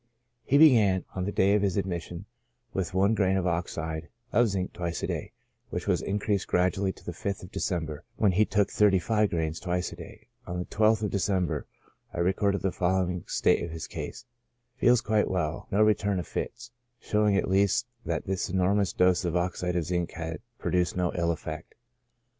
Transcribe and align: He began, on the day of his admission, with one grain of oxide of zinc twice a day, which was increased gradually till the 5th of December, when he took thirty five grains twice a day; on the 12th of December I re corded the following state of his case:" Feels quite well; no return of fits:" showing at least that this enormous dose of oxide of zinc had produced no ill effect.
He 0.43 0.57
began, 0.57 1.05
on 1.13 1.25
the 1.25 1.31
day 1.31 1.53
of 1.53 1.61
his 1.61 1.77
admission, 1.77 2.25
with 2.73 2.95
one 2.95 3.13
grain 3.13 3.37
of 3.37 3.45
oxide 3.45 4.09
of 4.33 4.47
zinc 4.49 4.73
twice 4.73 5.03
a 5.03 5.05
day, 5.05 5.31
which 5.69 5.85
was 5.85 6.01
increased 6.01 6.47
gradually 6.47 6.91
till 6.91 7.03
the 7.03 7.11
5th 7.11 7.43
of 7.43 7.51
December, 7.51 8.03
when 8.15 8.31
he 8.31 8.43
took 8.43 8.71
thirty 8.71 8.97
five 8.97 9.29
grains 9.29 9.59
twice 9.59 9.91
a 9.91 9.95
day; 9.95 10.27
on 10.47 10.57
the 10.57 10.65
12th 10.65 11.03
of 11.03 11.11
December 11.11 11.67
I 12.13 12.17
re 12.17 12.33
corded 12.33 12.63
the 12.63 12.71
following 12.71 13.25
state 13.27 13.63
of 13.63 13.69
his 13.69 13.85
case:" 13.85 14.25
Feels 14.79 15.01
quite 15.01 15.29
well; 15.29 15.67
no 15.69 15.83
return 15.83 16.17
of 16.17 16.25
fits:" 16.25 16.71
showing 16.99 17.37
at 17.37 17.47
least 17.47 17.85
that 18.03 18.25
this 18.25 18.49
enormous 18.49 18.93
dose 18.93 19.23
of 19.23 19.35
oxide 19.35 19.75
of 19.75 19.85
zinc 19.85 20.13
had 20.13 20.39
produced 20.57 20.95
no 20.97 21.13
ill 21.13 21.29
effect. 21.29 21.75